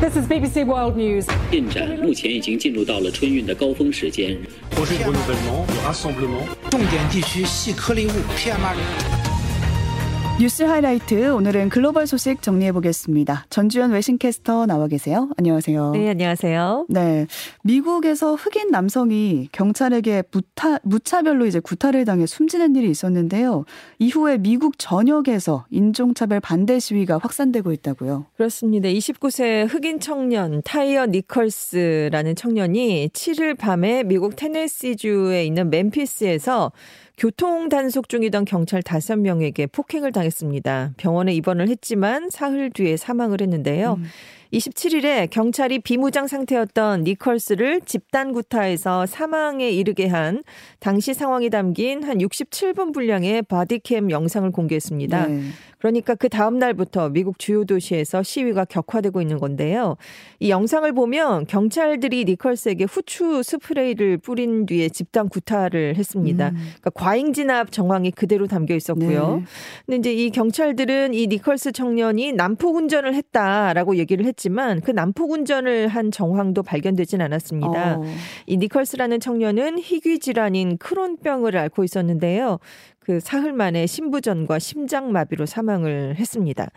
[0.00, 1.26] This is BBC World News.
[1.50, 4.36] 进展目前已经进入到了春运的高峰时间。
[4.70, 6.70] projet de renouvellement, de rassemblement.
[6.70, 9.19] 重点地区细颗粒物 PM2.5。
[10.41, 13.45] 뉴스 하이라이트 오늘은 글로벌 소식 정리해 보겠습니다.
[13.51, 15.29] 전주현 외신캐스터 나와 계세요.
[15.37, 15.91] 안녕하세요.
[15.91, 16.87] 네, 안녕하세요.
[16.89, 17.27] 네,
[17.63, 23.65] 미국에서 흑인 남성이 경찰에게 무타, 무차별로 이제 구타를 당해 숨지는 일이 있었는데요.
[23.99, 28.25] 이후에 미국 전역에서 인종차별 반대 시위가 확산되고 있다고요.
[28.35, 28.89] 그렇습니다.
[28.89, 36.71] 29세 흑인 청년 타이어 니컬스라는 청년이 7일 밤에 미국 테네시주에 있는 멤피스에서
[37.21, 40.93] 교통 단속 중이던 경찰 5명에게 폭행을 당했습니다.
[40.97, 43.97] 병원에 입원을 했지만 사흘 뒤에 사망을 했는데요.
[43.99, 44.05] 음.
[44.53, 50.43] 27일에 경찰이 비무장 상태였던 니컬스를 집단 구타에서 사망에 이르게 한
[50.79, 55.27] 당시 상황이 담긴 한 67분 분량의 bodycam 영상을 공개했습니다.
[55.27, 55.41] 네.
[55.81, 59.97] 그러니까 그 다음 날부터 미국 주요 도시에서 시위가 격화되고 있는 건데요.
[60.39, 66.49] 이 영상을 보면 경찰들이 니컬스에게 후추 스프레이를 뿌린 뒤에 집단 구타를 했습니다.
[66.49, 66.55] 음.
[66.55, 69.37] 그러니까 과잉 진압 정황이 그대로 담겨 있었고요.
[69.37, 69.43] 네.
[69.87, 75.31] 근데 이제 이 경찰들은 이 니컬스 청년이 난폭 운전을 했다라고 얘기를 했 지만 그 난폭
[75.31, 77.99] 운전을 한 정황도 발견되진 않았습니다.
[77.99, 78.03] 어.
[78.47, 82.57] 이 니컬스라는 청년은 희귀 질환인 크론병을 앓고 있었는데요.
[83.03, 86.69] 그 사흘 만에 신부전과 심장마비로 사망을 했습니다.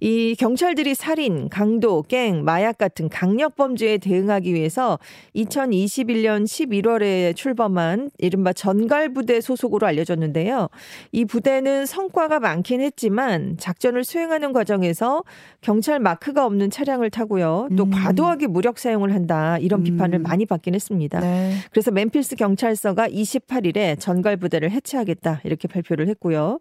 [0.00, 4.98] 이 경찰들이 살인, 강도, 갱, 마약 같은 강력 범죄에 대응하기 위해서
[5.34, 10.68] 2021년 11월에 출범한 이른바 전갈부대 소속으로 알려졌는데요.
[11.12, 15.24] 이 부대는 성과가 많긴 했지만 작전을 수행하는 과정에서
[15.60, 17.68] 경찰 마크가 없는 차량을 타고요.
[17.76, 17.90] 또 음.
[17.90, 19.58] 과도하게 무력 사용을 한다.
[19.58, 20.22] 이런 비판을 음.
[20.22, 21.20] 많이 받긴 했습니다.
[21.20, 21.52] 네.
[21.70, 25.42] 그래서 멤피스 경찰서가 28일에 전갈부대를 해체하겠다.
[25.44, 26.58] 이렇게 이렇게 발표를 했고요.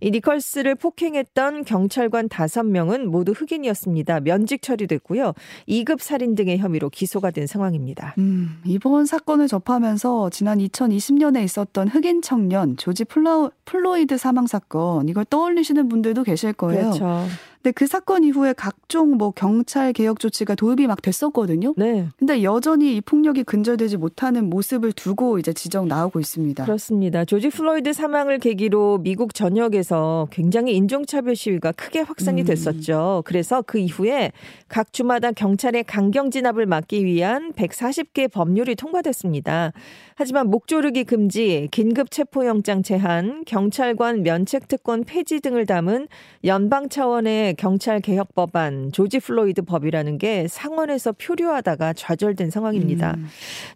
[0.00, 4.20] 이 니컬스를 폭행했던 경찰관 5명은 모두 흑인이었습니다.
[4.20, 5.32] 면직 처리됐고요.
[5.68, 8.14] 2급 살인 등의 혐의로 기소가 된 상황입니다.
[8.18, 15.24] 음, 이번 사건을 접하면서 지난 2020년에 있었던 흑인 청년 조지 플로, 플로이드 사망 사건 이걸
[15.24, 16.90] 떠올리시는 분들도 계실 거예요.
[16.90, 17.26] 그렇죠.
[17.62, 21.74] 근데 그 사건 이후에 각종 뭐 경찰 개혁 조치가 도입이 막 됐었거든요.
[21.76, 22.08] 네.
[22.16, 26.64] 근데 여전히 이 폭력이 근절되지 못하는 모습을 두고 이제 지적 나오고 있습니다.
[26.64, 27.24] 그렇습니다.
[27.24, 32.46] 조지 플로이드 사망을 계기로 미국 전역에서 굉장히 인종차별 시위가 크게 확산이 음.
[32.46, 33.22] 됐었죠.
[33.26, 34.32] 그래서 그 이후에
[34.68, 39.72] 각 주마다 경찰의 강경 진압을 막기 위한 140개 법률이 통과됐습니다.
[40.14, 46.08] 하지만 목조르기 금지, 긴급 체포영장 제한, 경찰관 면책 특권 폐지 등을 담은
[46.44, 53.14] 연방 차원의 경찰 개혁 법안 조지 플로이드 법이라는 게 상원에서 표류하다가 좌절된 상황입니다.
[53.16, 53.26] 음.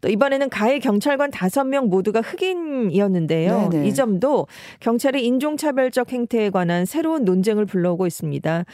[0.01, 3.69] 또 이번에는 가해 경찰관 5명 모두가 흑인이었는데요.
[3.71, 3.89] 네네.
[3.89, 4.47] 이 점도
[4.81, 8.65] 경찰의 인종차별적 행태에 관한 새로운 논쟁을 불러오고 있습니다.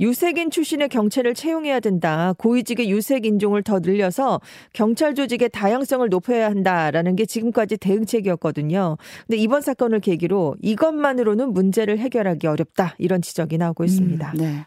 [0.00, 2.34] 유색인 출신의 경찰을 채용해야 된다.
[2.38, 4.40] 고위직의 유색 인종을 더 늘려서
[4.72, 8.96] 경찰 조직의 다양성을 높여야 한다라는 게 지금까지 대응책이었거든요.
[9.26, 12.94] 근데 이번 사건을 계기로 이것만으로는 문제를 해결하기 어렵다.
[12.98, 14.32] 이런 지적이 나오고 있습니다.
[14.32, 14.66] 음, 네.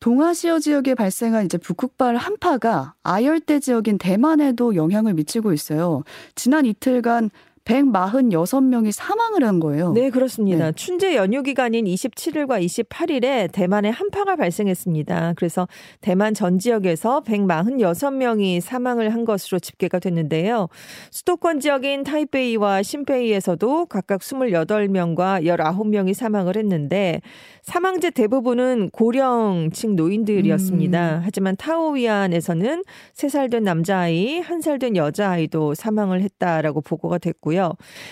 [0.00, 6.04] 동아시아 지역에 발생한 이제 북극발 한파가 아열대 지역인 대만에도 영향을 미치고 있어요.
[6.34, 7.30] 지난 이틀간
[7.68, 9.92] 146명이 사망을 한 거예요.
[9.92, 10.66] 네, 그렇습니다.
[10.66, 10.72] 네.
[10.72, 15.34] 춘제 연휴 기간인 27일과 28일에 대만에 한파가 발생했습니다.
[15.36, 15.68] 그래서
[16.00, 20.68] 대만 전 지역에서 146명이 사망을 한 것으로 집계가 됐는데요.
[21.10, 27.20] 수도권 지역인 타이베이와 신베이에서도 각각 28명과 19명이 사망을 했는데
[27.62, 31.16] 사망자 대부분은 고령층 노인들이었습니다.
[31.16, 31.20] 음.
[31.22, 32.82] 하지만 타오위안에서는
[33.14, 37.57] 3살 된 남자아이, 1살 된 여자아이도 사망을 했다라고 보고가 됐고요.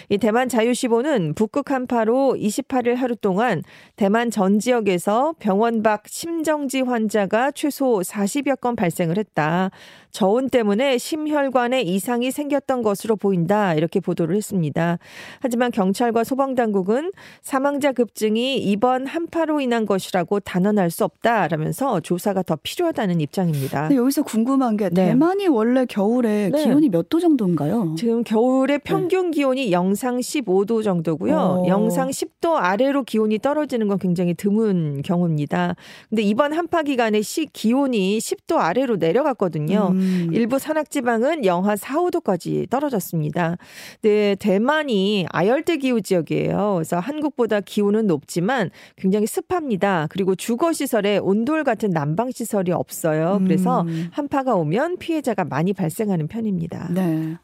[0.09, 3.63] 이 대만 자유시보는 북극 한파로 28일 하루 동안
[3.97, 9.71] 대만 전 지역에서 병원 밖 심정지 환자가 최소 40여 건 발생을 했다.
[10.17, 13.75] 저온 때문에 심혈관에 이상이 생겼던 것으로 보인다.
[13.75, 14.99] 이렇게 보도를 했습니다.
[15.41, 17.13] 하지만 경찰과 소방당국은
[17.43, 23.95] 사망자 급증이 이번 한파로 인한 것이라고 단언할 수 없다라면서 조사가 더 필요하다는 입장입니다.
[23.95, 25.09] 여기서 궁금한 게 네.
[25.09, 26.65] 대만이 원래 겨울에 네.
[26.65, 27.95] 기온이 몇 도 정도인가요?
[27.97, 29.37] 지금 겨울에 평균 네.
[29.37, 31.37] 기온이 영상 15도 정도고요.
[31.37, 31.65] 어.
[31.69, 35.77] 영상 10도 아래로 기온이 떨어지는 건 굉장히 드문 경우입니다.
[36.09, 39.91] 근데 이번 한파 기간에 시 기온이 10도 아래로 내려갔거든요.
[39.93, 40.06] 음.
[40.07, 40.31] 음.
[40.33, 43.57] 일부 산악 지방은 영하 4, 5도까지 떨어졌습니다.
[44.03, 46.75] 네, 대만이 아열대 기후 지역이에요.
[46.77, 50.07] 그래서 한국보다 기온은 높지만 굉장히 습합니다.
[50.11, 53.41] 그리고 주거 시설에 온돌 같은 난방 시설이 없어요.
[53.43, 54.09] 그래서 음.
[54.13, 56.89] 한파가 오면 피해자가 많이 발생하는 편입니다.
[56.93, 57.37] 네.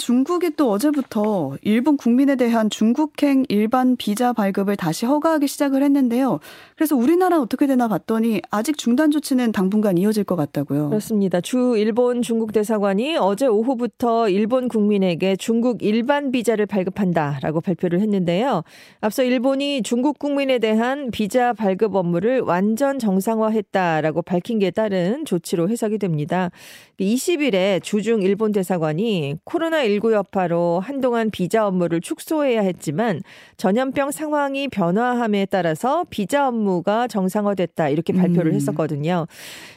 [0.00, 6.40] 중국이 또 어제부터 일본 국민에 대한 중국행 일반 비자 발급을 다시 허가하기 시작을 했는데요.
[6.74, 10.88] 그래서 우리나라 어떻게 되나 봤더니 아직 중단 조치는 당분간 이어질 것 같다고요.
[10.88, 11.42] 그렇습니다.
[11.42, 18.64] 주 일본 중국 대사관이 어제 오후부터 일본 국민에게 중국 일반 비자를 발급한다라고 발표를 했는데요.
[19.02, 25.98] 앞서 일본이 중국 국민에 대한 비자 발급 업무를 완전 정상화했다라고 밝힌 게 따른 조치로 해석이
[25.98, 26.50] 됩니다.
[26.98, 33.22] 20일에 주중 일본 대사관이 코로나 19 여파로 한동안 비자 업무를 축소해야 했지만
[33.56, 38.54] 전염병 상황이 변화함에 따라서 비자 업무가 정상화됐다 이렇게 발표를 음.
[38.54, 39.26] 했었거든요.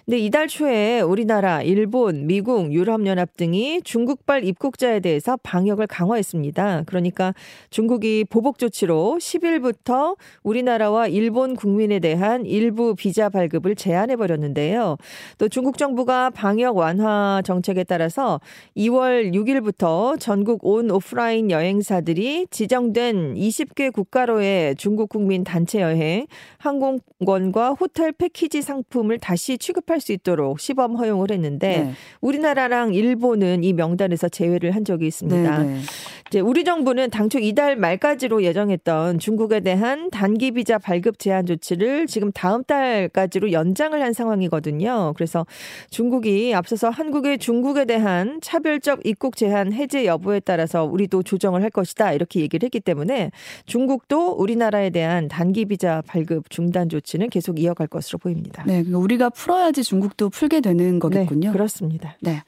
[0.06, 6.84] 근데 이달 초에 우리나라, 일본, 미국, 유럽연합 등이 중국발 입국자에 대해서 방역을 강화했습니다.
[6.86, 7.34] 그러니까
[7.70, 14.98] 중국이 보복 조치로 10일부터 우리나라와 일본 국민에 대한 일부 비자 발급을 제한해 버렸는데요.
[15.38, 18.42] 또 중국 정부가 방역 완화 정책에 따라서
[18.76, 26.28] 2월 6일부터 전국 온 오프라인 여행사들이 지정된 20개 국가로의 중국 국민 단체 여행,
[26.58, 31.94] 항공권과 호텔 패키지 상품을 다시 취급할 수 있도록 시범 허용을 했는데 네.
[32.22, 35.58] 우리나라랑 일본은 이 명단에서 제외를 한 적이 있습니다.
[35.60, 35.80] 네, 네.
[36.34, 42.32] 이제 우리 정부는 당초 이달 말까지로 예정했던 중국에 대한 단기 비자 발급 제한 조치를 지금
[42.32, 45.14] 다음 달까지로 연장을 한 상황이거든요.
[45.16, 45.46] 그래서
[45.92, 52.14] 중국이 앞서서 한국의 중국에 대한 차별적 입국 제한 해제 여부에 따라서 우리도 조정을 할 것이다
[52.14, 53.30] 이렇게 얘기를 했기 때문에
[53.68, 58.64] 중국도 우리나라에 대한 단기 비자 발급 중단 조치는 계속 이어갈 것으로 보입니다.
[58.66, 61.50] 네, 그러니까 우리가 풀어야지 중국도 풀게 되는 거겠군요.
[61.50, 62.18] 네, 그렇습니다.
[62.22, 62.42] 네.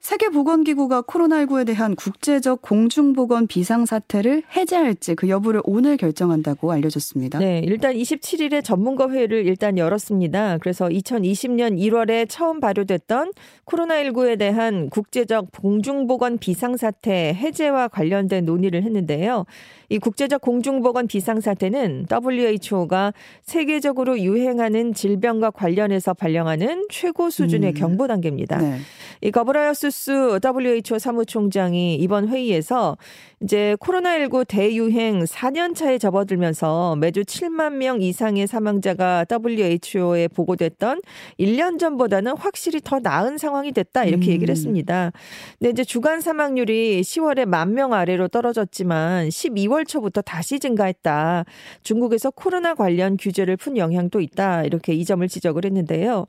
[0.00, 7.38] 세계보건기구가 코로나19에 대한 국제적 공중보건 비상사태를 해제할지 그 여부를 오늘 결정한다고 알려졌습니다.
[7.38, 10.58] 네, 일단 27일에 전문가 회의를 일단 열었습니다.
[10.58, 13.32] 그래서 2020년 1월에 처음 발효됐던
[13.66, 19.44] 코로나19에 대한 국제적 공중보건 비상사태 해제와 관련된 논의를 했는데요.
[19.90, 23.12] 이 국제적 공중보건 비상사태는 WHO가
[23.42, 27.74] 세계적으로 유행하는 질병과 관련해서 발령하는 최고 수준의 음.
[27.74, 28.58] 경보 단계입니다.
[28.58, 28.78] 네.
[29.20, 32.98] 이 거브라이어스 스 WHO 사무총장이 이번 회의에서
[33.42, 41.00] 이제 코로나19 대유행 4년 차에 접어들면서 매주 7만 명 이상의 사망자가 WHO에 보고됐던
[41.38, 44.32] 1년 전보다는 확실히 더 나은 상황이 됐다 이렇게 음.
[44.32, 45.12] 얘기를 했습니다.
[45.58, 51.44] 근데 이제 주간 사망률이 10월에 만 명 아래로 떨어졌지만 12월 초부터 다시 증가했다.
[51.82, 54.64] 중국에서 코로나 관련 규제를 푼 영향도 있다.
[54.64, 56.26] 이렇게 이 점을 지적을 했는데요.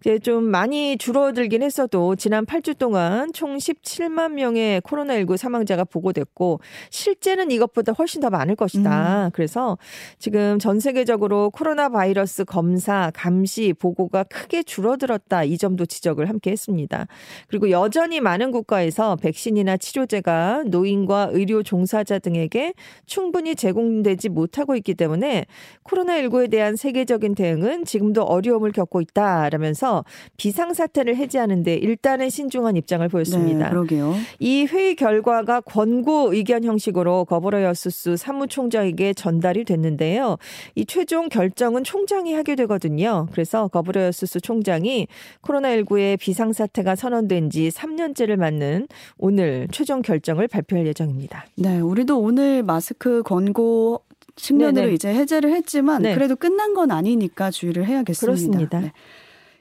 [0.00, 6.60] 이제 좀 많이 줄어들긴 했어도 지난 8주 동안 총 17만 명의 코로나19 사망자가 보고됐고
[6.90, 9.30] 실제는 이것보다 훨씬 더 많을 것이다.
[9.32, 9.78] 그래서
[10.18, 15.44] 지금 전 세계적으로 코로나 바이러스 검사, 감시, 보고가 크게 줄어들었다.
[15.44, 17.06] 이 점도 지적을 함께 했습니다.
[17.48, 22.74] 그리고 여전히 많은 국가에서 백신이나 치료제가 노인과 의료 종사자 등에게
[23.06, 25.46] 충분히 제공되지 못하고 있기 때문에
[25.84, 30.04] 코로나19에 대한 세계적인 대응은 지금도 어려움을 겪고 있다라면서
[30.36, 33.64] 비상사태를 해제하는데 일단은 신중한 입장을 보였습니다.
[33.64, 34.14] 네, 그러게요.
[34.38, 40.38] 이 회의 결과가 권고 의견 형식으로 거버러 여스스 사무총장에게 전달이 됐는데요.
[40.74, 43.26] 이 최종 결정은 총장이 하게 되거든요.
[43.32, 45.08] 그래서 거버러 여스스 총장이
[45.42, 48.88] 코로나19의 비상사태가 선언된 지 3년째를 맞는
[49.18, 51.46] 오늘 최종 결정을 발표할 예정입니다.
[51.56, 54.02] 네, 우리도 오늘 마스크 권고
[54.36, 54.94] 측면으로 네네.
[54.94, 56.14] 이제 해제를 했지만 네.
[56.14, 58.26] 그래도 끝난 건 아니니까 주의를 해야겠습니다.
[58.26, 58.80] 그렇습니다.
[58.80, 58.92] 네.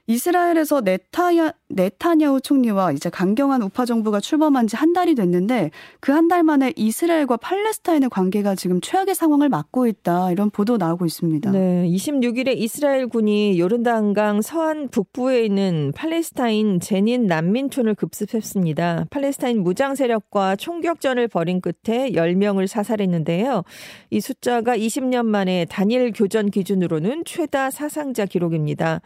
[0.07, 6.27] 이스라엘에서 네타야, 네타냐후 총리와 이제 강경한 우파 정부가 출범한 지 한 달이 됐는데 그 한
[6.27, 11.51] 달 만에 이스라엘과 팔레스타인의 관계가 지금 최악의 상황을 맞고 있다 이런 보도 나오고 있습니다.
[11.51, 19.05] 네, 26일에 이스라엘 군이 요르단강 서안 북부에 있는 팔레스타인 제닌 난민촌을 급습했습니다.
[19.09, 23.63] 팔레스타인 무장 세력과 총격전을 벌인 끝에 10명을 사살했는데요.
[24.09, 29.01] 이 숫자가 20년 만에 단일 교전 기준으로는 최다 사상자 기록입니다.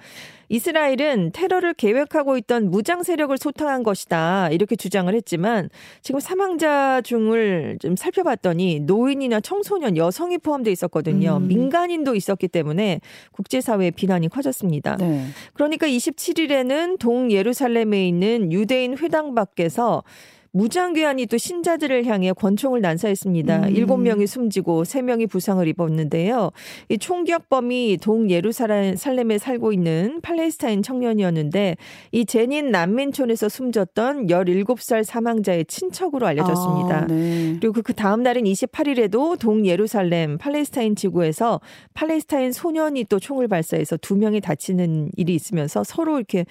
[0.49, 4.49] 이스라엘은 테러를 계획하고 있던 무장 세력을 소탕한 것이다.
[4.49, 5.69] 이렇게 주장을 했지만
[6.01, 11.37] 지금 사망자 중을 좀 살펴봤더니 노인이나 청소년, 여성이 포함되어 있었거든요.
[11.37, 11.47] 음.
[11.47, 12.99] 민간인도 있었기 때문에
[13.31, 14.97] 국제사회의 비난이 커졌습니다.
[14.97, 15.25] 네.
[15.53, 20.03] 그러니까 27일에는 동 예루살렘에 있는 유대인 회당 밖에서
[20.51, 23.67] 무장괴한이 또 신자들을 향해 권총을 난사했습니다.
[23.67, 23.75] 음.
[23.75, 26.51] 일곱 명이 숨지고 세 명이 부상을 입었는데요.
[26.89, 31.77] 이 총격범이 동 예루살렘에 살고 있는 팔레스타인 청년이었는데
[32.11, 36.97] 이 제닌 난민촌에서 숨졌던 17살 사망자의 친척으로 알려졌습니다.
[36.97, 37.57] 아, 네.
[37.59, 41.61] 그리고 그 다음 날인 28일에도 동 예루살렘 팔레스타인 지구에서
[41.93, 46.45] 팔레스타인 소년이 또 총을 발사해서 두 명이 다치는 일이 있으면서 서로 이렇게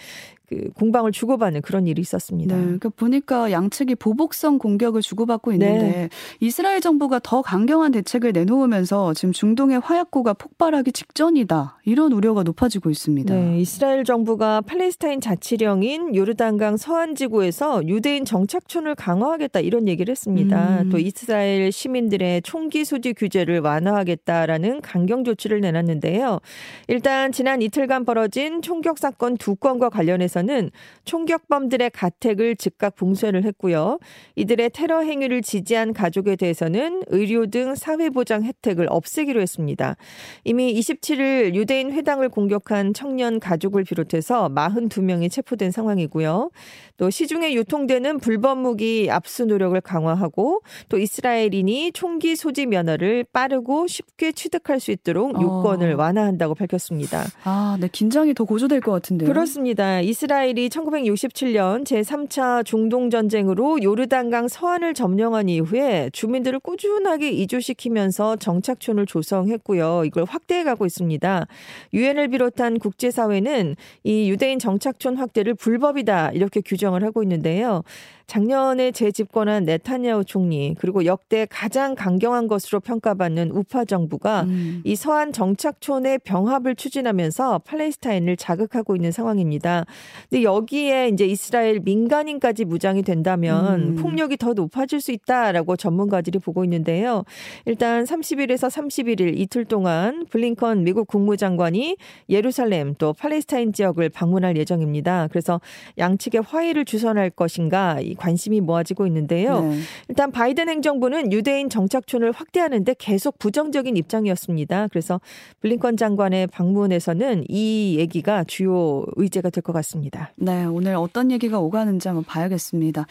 [0.48, 2.56] 그 공방을 주고받는 그런 일이 있었습니다.
[2.56, 6.08] 네, 그 보니까 양측의 측이 보복성 공격을 주고받고 있는데 네.
[6.40, 11.78] 이스라엘 정부가 더 강경한 대책을 내놓으면서 지금 중동의 화약고가 폭발하기 직전이다.
[11.84, 13.34] 이런 우려가 높아지고 있습니다.
[13.34, 20.82] 네, 이스라엘 정부가 팔레스타인 자치령인 요르단강 서안 지구에서 유대인 정착촌을 강화하겠다 이런 얘기를 했습니다.
[20.82, 20.90] 음.
[20.90, 26.40] 또 이스라엘 시민들의 총기 소지 규제를 완화하겠다라는 강경 조치를 내놨는데요.
[26.88, 30.70] 일단 지난 이틀간 벌어진 총격 사건 두 건과 관련해서 는
[31.04, 33.98] 총격범들의 가택을 즉각 봉쇄를 했고요.
[34.34, 39.96] 이들의 테러 행위를 지지한 가족에 대해서는 의료 등 사회보장 혜택을 없애기로 했습니다.
[40.44, 46.50] 이미 27일 유대인 회당을 공격한 청년 가족을 비롯해서 42명이 체포된 상황이고요.
[46.96, 54.32] 또 시중에 유통되는 불법 무기 압수 노력을 강화하고 또 이스라엘인이 총기 소지 면허를 빠르고 쉽게
[54.32, 55.42] 취득할 수 있도록 어.
[55.42, 55.96] 요건을 어.
[55.98, 57.24] 완화한다고 밝혔습니다.
[57.44, 59.28] 아, 네, 긴장이 더 고조될 것 같은데요.
[59.28, 60.00] 그렇습니다.
[60.00, 70.04] 이스라엘이 1967년 제3차 중동 전쟁으로 요르단강 서안을 점령한 이후에 주민들을 꾸준하게 이주시키면서 정착촌을 조성했고요.
[70.06, 71.46] 이걸 확대해 가고 있습니다.
[71.92, 77.82] 유엔을 비롯한 국제사회는 이 유대인 정착촌 확대를 불법이다 이렇게 규정 을 하고 있는데요.
[78.26, 84.82] 작년에 재집권한 네타냐후 총리 그리고 역대 가장 강경한 것으로 평가받는 우파 정부가 음.
[84.84, 89.84] 이 서한 정착촌의 병합을 추진하면서 팔레스타인을 자극하고 있는 상황입니다.
[90.28, 93.96] 근데 여기에 이제 이스라엘 민간인까지 무장이 된다면 음.
[93.96, 97.24] 폭력이 더 높아질 수 있다라고 전문가들이 보고 있는데요.
[97.64, 101.96] 일단 30일에서 31일 이틀 동안 블링컨 미국 국무장관이
[102.28, 105.28] 예루살렘 또 팔레스타인 지역을 방문할 예정입니다.
[105.28, 105.60] 그래서
[105.96, 109.62] 양측의 화해를 주선할 것인가 관심이 모아지고 있는데요.
[109.62, 109.78] 네.
[110.09, 114.88] 일단 바이든 행정부는 유대인 정착촌을 확대하는데 계속 부정적인 입장이었습니다.
[114.88, 115.21] 그래서
[115.61, 120.33] 블링컨 장관의 방문에서는 이 얘기가 주요 의제가 될 것 같습니다.
[120.37, 123.06] 네, 오늘 어떤 얘기가 오가는지 한번 봐야겠습니다.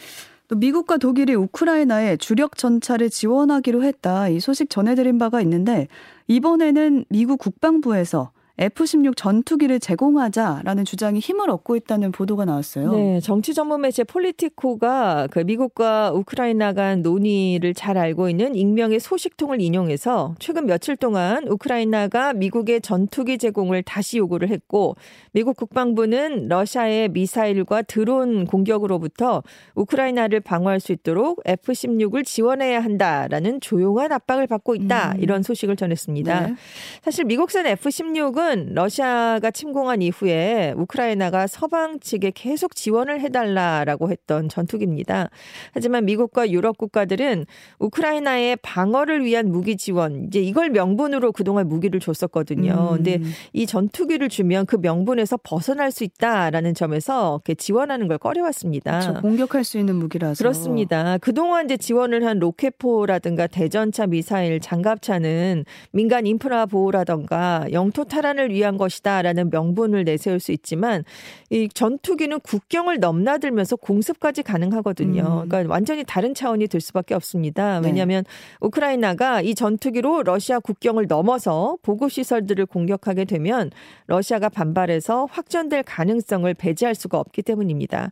[0.48, 4.28] 또 미국과 독일이 우크라이나에 주력 전차를 지원하기로 했다.
[4.28, 5.88] 이 소식 전해드린 바가 있는데
[6.28, 12.92] 이번에는 미국 국방부에서 F-16 전투기를 제공하자라는 주장이 힘을 얻고 있다는 보도가 나왔어요.
[12.92, 19.60] 네, 정치 전문 매체 폴리티코가 그 미국과 우크라이나 간 논의를 잘 알고 있는 익명의 소식통을
[19.60, 24.96] 인용해서 최근 며칠 동안 우크라이나가 미국의 전투기 제공을 다시 요구를 했고
[25.32, 29.42] 미국 국방부는 러시아의 미사일과 드론 공격으로부터
[29.74, 35.20] 우크라이나를 방어할 수 있도록 F-16을 지원해야 한다라는 조용한 압박을 받고 있다 음.
[35.20, 36.40] 이런 소식을 전했습니다.
[36.40, 36.54] 네.
[37.02, 45.30] 사실 미국산 F-16은 미국은 러시아가 침공한 이후에 우크라이나가 서방 측에 계속 지원을 해달라라고 했던 전투기입니다.
[45.72, 47.46] 하지만 미국과 유럽 국가들은
[47.80, 52.90] 우크라이나의 방어를 위한 무기 지원, 이제 이걸 명분으로 그동안 무기를 줬었거든요.
[52.92, 52.96] 음.
[52.96, 53.20] 근데
[53.52, 59.00] 이 전투기를 주면 그 명분에서 벗어날 수 있다라는 점에서 지원하는 걸 꺼려왔습니다.
[59.00, 59.20] 그렇죠.
[59.20, 60.38] 공격할 수 있는 무기라서.
[60.38, 61.18] 그렇습니다.
[61.18, 68.76] 그동안 이제 지원을 한 로켓포라든가 대전차 미사일, 장갑차는 민간 인프라 보호라든가 영토 탈환 생산을 위한
[68.76, 71.04] 것이다라는 명분을 내세울 수 있지만
[71.50, 75.42] 이 전투기는 국경을 넘나들면서 공습까지 가능하거든요.
[75.44, 75.48] 음.
[75.48, 77.80] 그러니까 완전히 다른 차원이 될 수밖에 없습니다.
[77.80, 77.88] 네.
[77.88, 78.30] 왜냐하면 네.
[78.60, 83.70] 우크라이나가 이 전투기로 러시아 국경을 넘어서 보급 시설들을 공격하게 되면
[84.06, 88.10] 러시아가 반발해서 확전될 가능성을 배제할 수가 없기 때문입니다.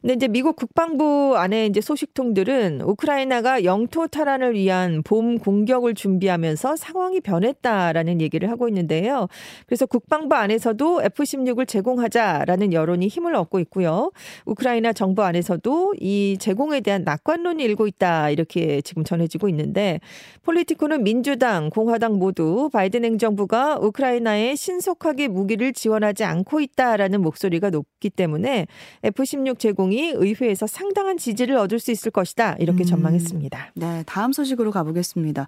[0.00, 7.20] 근데 이제 미국 국방부 안에 이제 소식통들은 우크라이나가 영토 탈환을 위한 봄 공격을 준비하면서 상황이
[7.20, 9.26] 변했다라는 얘기를 하고 있는데요.
[9.66, 14.10] 그래서 국방부 안에서도 F-16을 제공하자라는 여론이 힘을 얻고 있고요.
[14.46, 20.00] 우크라이나 정부 안에서도 이 제공에 대한 낙관론이 일고 있다 이렇게 지금 전해지고 있는데
[20.42, 28.66] 폴리티코는 민주당, 공화당 모두 바이든 행정부가 우크라이나에 신속하게 무기를 지원하지 않고 있다라는 목소리가 높기 때문에
[29.02, 32.86] F-16 제공이 의회에서 상당한 지지를 얻을 수 있을 것이다 이렇게 음.
[32.86, 33.72] 전망했습니다.
[33.74, 35.46] 네, 다음 소식으로 가보겠습니다.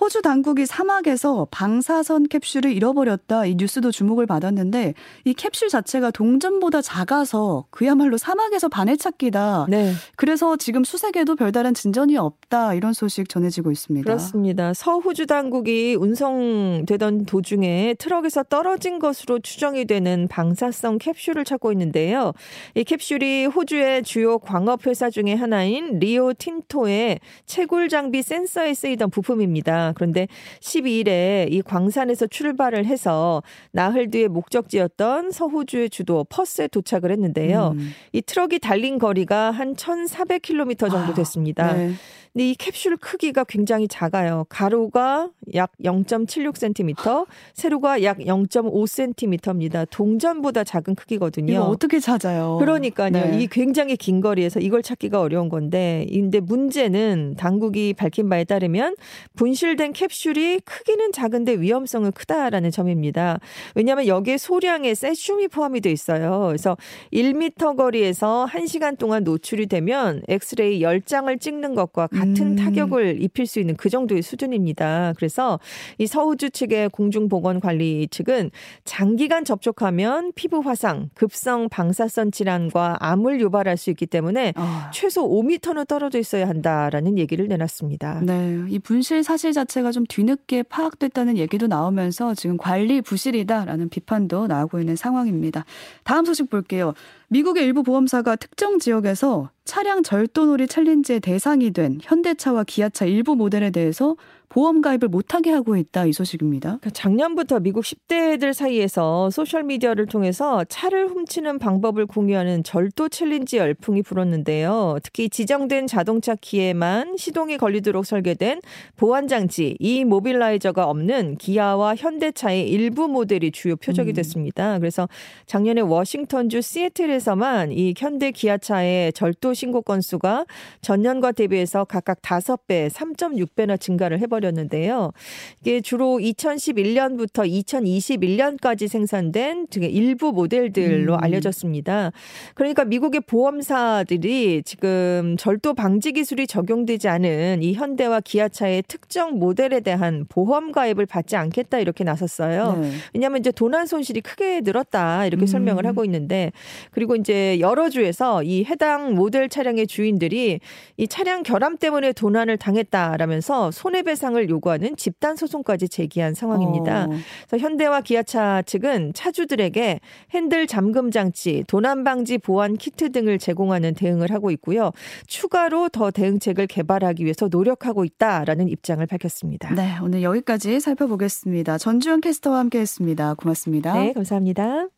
[0.00, 7.64] 호주 당국이 사막에서 방사선 캡슐을 잃어버렸다 이 뉴스도 주목을 받았는데 이 캡슐 자체가 동전보다 작아서
[7.70, 9.66] 그야말로 사막에서 바네찾기다.
[9.68, 9.92] 네.
[10.16, 14.04] 그래서 지금 수색에도 별다른 진전이 없다 이런 소식 전해지고 있습니다.
[14.04, 14.72] 그렇습니다.
[14.72, 22.32] 서호주 당국이 운송되던 도중에 트럭에서 떨어진 것으로 추정이 되는 방사성 캡슐을 찾고 있는데요.
[22.74, 29.87] 이 캡슐이 호주의 주요 광업 회사 중의 하나인 리오 틴토의 채굴 장비 센서에 쓰이던 부품입니다.
[29.94, 30.28] 그런데
[30.60, 33.42] 12일에 이 광산에서 출발을 해서
[33.72, 37.74] 나흘 뒤에 목적지였던 서호주의 주도 퍼스에 도착을 했는데요.
[37.76, 37.90] 음.
[38.12, 41.70] 이 트럭이 달린 거리가 한 1,400km 정도 아, 됐습니다.
[41.70, 41.92] 아, 네.
[42.32, 44.46] 근데 이 캡슐 크기가 굉장히 작아요.
[44.48, 49.86] 가로가 약 0.76cm, 세로가 약 0.5cm입니다.
[49.90, 51.52] 동전보다 작은 크기거든요.
[51.52, 52.58] 이거 어떻게 찾아요?
[52.58, 53.10] 그러니까요.
[53.10, 53.38] 네.
[53.40, 58.96] 이 굉장히 긴 거리에서 이걸 찾기가 어려운 건데, 근데 문제는 당국이 밝힌 바에 따르면
[59.36, 63.40] 분실된 캡슐이 크기는 작은데 위험성은 크다라는 점입니다.
[63.74, 66.44] 왜냐하면 여기에 소량의 세슘이 포함이 돼 있어요.
[66.48, 66.76] 그래서
[67.12, 72.56] 1m 거리에서 1시간 동안 노출이 되면 엑스레이 10장을 찍는 것과 같은 음.
[72.56, 75.14] 타격을 입힐 수 있는 그 정도의 수준입니다.
[75.16, 75.58] 그래서
[75.98, 78.50] 이 서우주 측의 공중보건관리 측은
[78.84, 85.86] 장기간 접촉하면 피부 화상, 급성 방사선 질환과 암을 유발할 수 있기 때문에 아, 최소 5m는
[85.86, 88.20] 떨어져 있어야 한다라는 얘기를 내놨습니다.
[88.22, 94.80] 네, 이 분실 사실 자체가 좀 뒤늦게 파악됐다는 얘기도 나오면서 지금 관리 부실이다라는 비판도 나오고
[94.80, 95.64] 있는 상황입니다.
[96.04, 96.94] 다음 소식 볼게요.
[97.30, 104.16] 미국의 일부 보험사가 특정 지역에서 차량 절도놀이 챌린지의 대상이 된 현대차와 기아차 일부 모델에 대해서
[104.48, 106.78] 보험 가입을 못하게 하고 있다 이 소식입니다.
[106.80, 114.02] 그러니까 작년부터 미국 10대들 사이에서 소셜 미디어를 통해서 차를 훔치는 방법을 공유하는 절도 챌린지 열풍이
[114.02, 114.98] 불었는데요.
[115.02, 118.60] 특히 지정된 자동차 키에만 시동이 걸리도록 설계된
[118.96, 124.14] 보안 장치 이 모빌라이저가 없는 기아와 현대차의 일부 모델이 주요 표적이 음.
[124.14, 124.78] 됐습니다.
[124.78, 125.08] 그래서
[125.46, 130.46] 작년에 워싱턴주 시애틀에서만 이 현대 기아차의 절도 신고 건수가
[130.80, 135.12] 전년과 대비해서 각각 5배, 3.6배나 증가를 해버렸 는데요.
[135.60, 141.18] 이게 주로 2011년부터 2021년까지 생산된 등의 일부 모델들로 음.
[141.20, 142.12] 알려졌습니다.
[142.54, 150.24] 그러니까 미국의 보험사들이 지금 절도 방지 기술이 적용되지 않은 이 현대와 기아차의 특정 모델에 대한
[150.28, 152.78] 보험 가입을 받지 않겠다 이렇게 나섰어요.
[152.80, 152.92] 네.
[153.14, 155.46] 왜냐하면 이제 도난 손실이 크게 늘었다 이렇게 음.
[155.46, 156.52] 설명을 하고 있는데
[156.90, 160.60] 그리고 이제 여러 주에서 이 해당 모델 차량의 주인들이
[160.96, 167.04] 이 차량 결함 때문에 도난을 당했다라면서 손해배 상을 요구하는 집단 소송까지 제기한 상황입니다.
[167.04, 167.08] 어,
[167.48, 170.00] 그래서 현대와 기아차 측은 차주들에게
[170.32, 174.92] 핸들 잠금 장치, 도난 방지 보안 키트 등을 제공하는 대응을 하고 있고요.
[175.26, 179.74] 추가로 더 대응책을 개발하기 위해서 노력하고 있다라는 입장을 밝혔습니다.
[179.74, 181.78] 네, 오늘 여기까지 살펴보겠습니다.
[181.78, 183.34] 전주현 캐스터와 함께했습니다.
[183.34, 183.94] 고맙습니다.
[183.94, 184.88] 네, 감사합니다.